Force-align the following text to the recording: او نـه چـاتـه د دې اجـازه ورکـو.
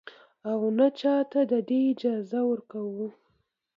او 0.49 0.59
نـه 0.77 0.87
چـاتـه 0.99 1.41
د 1.51 1.53
دې 1.67 1.79
اجـازه 1.91 2.39
ورکـو. 2.49 2.81